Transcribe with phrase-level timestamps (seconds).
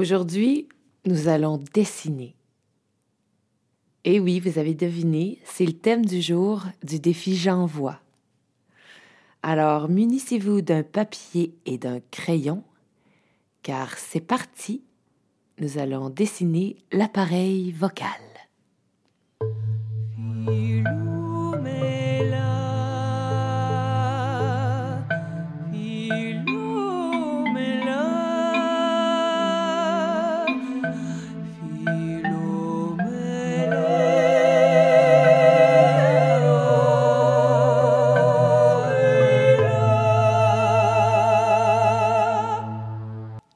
[0.00, 0.66] Aujourd'hui,
[1.04, 2.34] nous allons dessiner.
[4.04, 8.00] Et oui, vous avez deviné, c'est le thème du jour du défi J'envoie.
[9.42, 12.64] Alors, munissez-vous d'un papier et d'un crayon,
[13.62, 14.82] car c'est parti,
[15.58, 18.08] nous allons dessiner l'appareil vocal.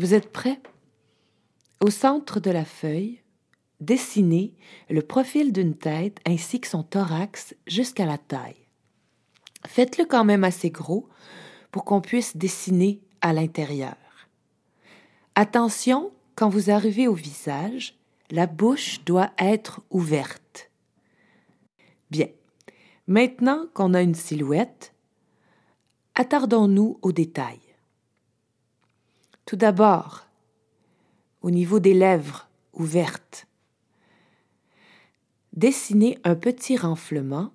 [0.00, 0.58] Vous êtes prêts?
[1.84, 3.20] Au centre de la feuille,
[3.80, 4.54] dessinez
[4.88, 8.66] le profil d'une tête ainsi que son thorax jusqu'à la taille.
[9.66, 11.06] Faites-le quand même assez gros
[11.70, 13.98] pour qu'on puisse dessiner à l'intérieur.
[15.34, 17.98] Attention, quand vous arrivez au visage,
[18.30, 20.70] la bouche doit être ouverte.
[22.10, 22.28] Bien.
[23.06, 24.94] Maintenant qu'on a une silhouette,
[26.14, 27.69] attardons-nous aux détails.
[29.50, 30.28] Tout d'abord,
[31.42, 33.48] au niveau des lèvres ouvertes,
[35.54, 37.50] dessinez un petit renflement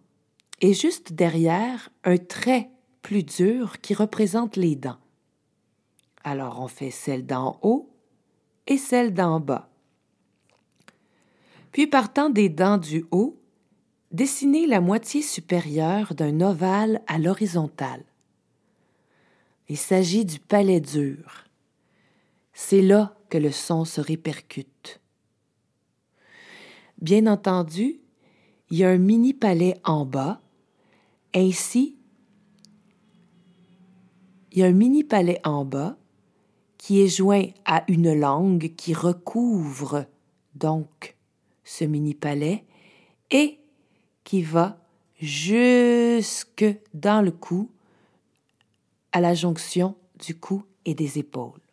[0.59, 2.69] et juste derrière un trait
[3.01, 4.97] plus dur qui représente les dents.
[6.25, 7.89] Alors on fait celle d'en haut
[8.67, 9.69] et celle d'en bas.
[11.71, 13.39] Puis partant des dents du haut,
[14.11, 18.03] dessinez la moitié supérieure d'un ovale à l'horizontale.
[19.69, 21.44] Il s'agit du palais dur.
[22.57, 25.01] C'est là que le son se répercute.
[27.01, 27.99] Bien entendu,
[28.71, 30.41] il y a un mini palais en bas,
[31.35, 31.97] ainsi
[34.53, 35.97] il y a un mini palais en bas
[36.77, 40.05] qui est joint à une langue qui recouvre
[40.55, 41.17] donc
[41.65, 42.63] ce mini palais
[43.31, 43.59] et
[44.23, 44.77] qui va
[45.19, 47.69] jusque dans le cou
[49.11, 51.64] à la jonction du cou et des épaules.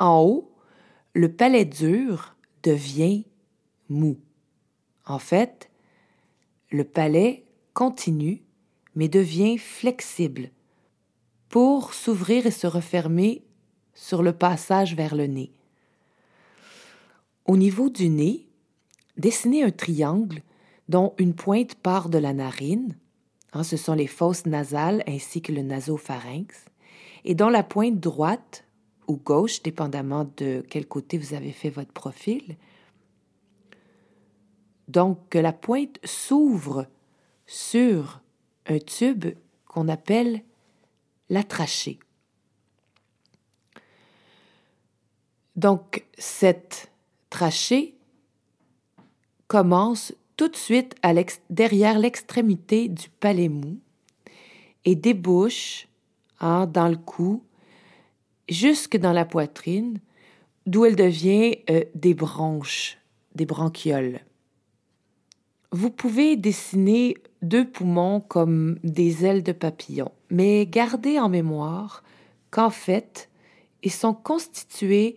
[0.00, 0.50] En haut,
[1.14, 2.34] le palais dur
[2.64, 3.26] devient
[3.88, 4.18] mou.
[5.06, 5.70] En fait,
[6.70, 7.44] le palais
[7.74, 8.42] continue
[8.94, 10.50] mais devient flexible
[11.48, 13.44] pour s'ouvrir et se refermer
[13.94, 15.52] sur le passage vers le nez.
[17.44, 18.48] Au niveau du nez,
[19.16, 20.42] dessinez un triangle
[20.88, 22.96] dont une pointe part de la narine,
[23.52, 26.64] hein, ce sont les fosses nasales ainsi que le nasopharynx,
[27.24, 28.64] et dont la pointe droite
[29.10, 32.56] ou gauche, dépendamment de quel côté vous avez fait votre profil.
[34.88, 36.86] Donc, que la pointe s'ouvre
[37.46, 38.20] sur
[38.66, 39.26] un tube
[39.66, 40.42] qu'on appelle
[41.28, 41.98] la trachée.
[45.56, 46.90] Donc, cette
[47.28, 47.96] trachée
[49.48, 50.94] commence tout de suite
[51.50, 53.78] derrière l'extrémité du palais mou
[54.84, 55.88] et débouche
[56.38, 57.42] hein, dans le cou
[58.50, 59.98] jusque dans la poitrine,
[60.66, 62.98] d'où elle devient euh, des branches,
[63.34, 64.20] des branchioles.
[65.72, 72.02] Vous pouvez dessiner deux poumons comme des ailes de papillon, mais gardez en mémoire
[72.50, 73.30] qu'en fait,
[73.82, 75.16] ils sont constitués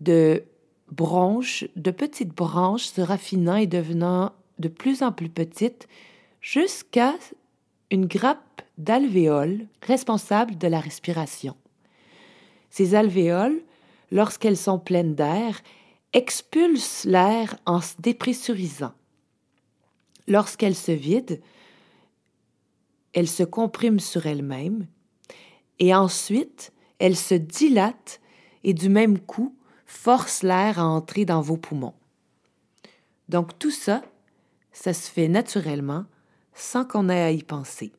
[0.00, 0.44] de
[0.92, 5.88] branches, de petites branches se raffinant et devenant de plus en plus petites
[6.40, 7.14] jusqu'à
[7.90, 11.56] une grappe d'alvéoles responsable de la respiration.
[12.76, 13.62] Ces alvéoles,
[14.10, 15.62] lorsqu'elles sont pleines d'air,
[16.12, 18.94] expulsent l'air en se dépressurisant.
[20.26, 21.38] Lorsqu'elles se vident,
[23.12, 24.88] elles se compriment sur elles-mêmes
[25.78, 28.20] et ensuite elles se dilatent
[28.64, 29.56] et du même coup
[29.86, 31.94] forcent l'air à entrer dans vos poumons.
[33.28, 34.02] Donc tout ça,
[34.72, 36.06] ça se fait naturellement
[36.54, 37.92] sans qu'on ait à y penser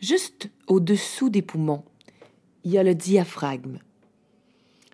[0.00, 1.84] juste au-dessous des poumons,
[2.64, 3.78] il y a le diaphragme.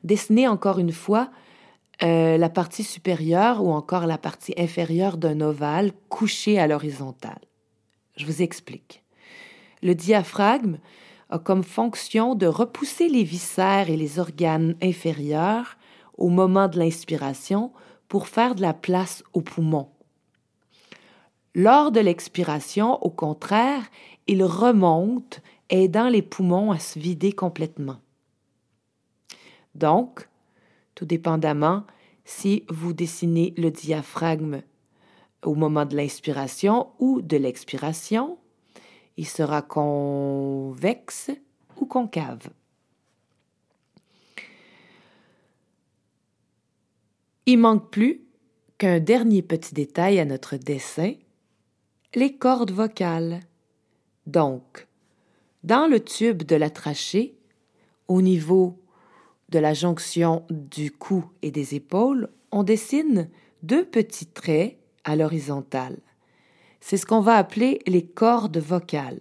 [0.05, 1.31] Dessinez encore une fois
[2.03, 7.41] euh, la partie supérieure ou encore la partie inférieure d'un ovale couché à l'horizontale.
[8.17, 9.03] Je vous explique.
[9.83, 10.79] Le diaphragme
[11.31, 15.77] a comme fonction de repousser les viscères et les organes inférieurs
[16.17, 17.73] au moment de l'inspiration
[18.09, 19.89] pour faire de la place aux poumons.
[21.59, 23.83] Lors de l'expiration, au contraire,
[24.27, 27.97] il remonte, aidant les poumons à se vider complètement.
[29.75, 30.29] Donc,
[30.95, 31.85] tout dépendamment,
[32.27, 34.61] si vous dessinez le diaphragme
[35.43, 38.37] au moment de l'inspiration ou de l'expiration,
[39.17, 41.31] il sera convexe
[41.81, 42.51] ou concave.
[47.47, 48.27] Il manque plus
[48.77, 51.15] qu'un dernier petit détail à notre dessin,
[52.17, 53.41] les cordes vocales.
[54.27, 54.89] Donc,
[55.65, 57.37] dans le tube de la trachée,
[58.09, 58.81] au niveau
[59.51, 63.29] de la jonction du cou et des épaules, on dessine
[63.63, 65.99] deux petits traits à l'horizontale.
[66.81, 69.21] C'est ce qu'on va appeler les cordes vocales.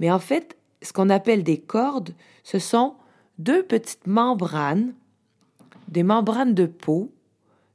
[0.00, 2.94] Mais en fait, ce qu'on appelle des cordes, ce sont
[3.38, 4.94] deux petites membranes,
[5.88, 7.12] des membranes de peau,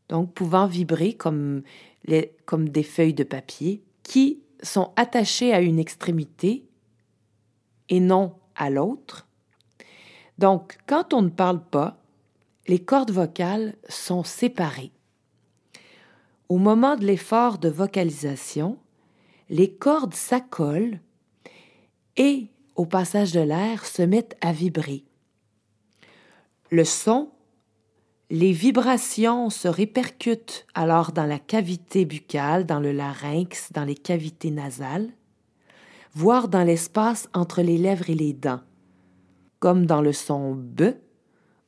[0.10, 1.62] donc pouvant vibrer comme,
[2.46, 6.66] comme des feuilles de papier, qui sont attachées à une extrémité
[7.90, 9.28] et non à l'autre.
[10.38, 11.98] Donc, quand on ne parle pas,
[12.68, 14.92] les cordes vocales sont séparées.
[16.50, 18.78] Au moment de l'effort de vocalisation,
[19.50, 21.00] les cordes s'accolent
[22.18, 25.04] et, au passage de l'air, se mettent à vibrer.
[26.70, 27.32] Le son,
[28.30, 34.52] les vibrations se répercutent alors dans la cavité buccale, dans le larynx, dans les cavités
[34.52, 35.10] nasales,
[36.14, 38.62] voire dans l'espace entre les lèvres et les dents,
[39.60, 40.94] comme dans le son B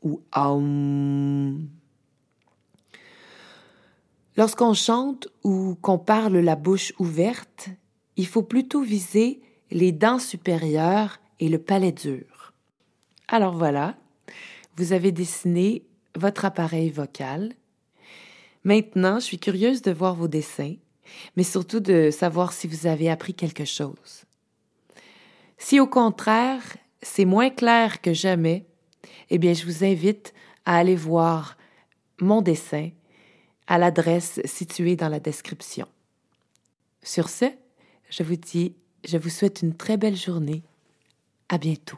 [0.03, 1.67] ou AUM.
[4.37, 7.69] Lorsqu'on chante ou qu'on parle la bouche ouverte,
[8.17, 9.41] il faut plutôt viser
[9.71, 12.53] les dents supérieures et le palais dur.
[13.27, 13.95] Alors voilà,
[14.77, 15.85] vous avez dessiné
[16.15, 17.53] votre appareil vocal.
[18.63, 20.75] Maintenant, je suis curieuse de voir vos dessins,
[21.35, 24.25] mais surtout de savoir si vous avez appris quelque chose.
[25.57, 26.63] Si au contraire,
[27.01, 28.65] c'est moins clair que jamais,
[29.29, 30.33] eh bien, je vous invite
[30.65, 31.57] à aller voir
[32.19, 32.89] mon dessin
[33.67, 35.87] à l'adresse située dans la description.
[37.01, 37.45] Sur ce,
[38.09, 38.75] je vous dis,
[39.05, 40.63] je vous souhaite une très belle journée.
[41.49, 41.97] À bientôt.